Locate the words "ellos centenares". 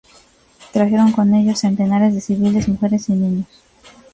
1.35-2.15